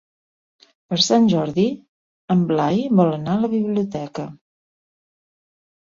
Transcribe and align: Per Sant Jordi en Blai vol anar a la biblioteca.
Per 0.93 0.97
Sant 1.07 1.27
Jordi 1.33 1.65
en 2.37 2.43
Blai 2.53 2.83
vol 3.01 3.13
anar 3.19 3.35
a 3.37 3.43
la 3.45 3.53
biblioteca. 3.55 4.29